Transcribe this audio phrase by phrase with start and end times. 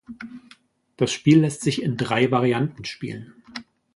[0.97, 3.33] Das Spiel lässt sich in drei Varianten spielen.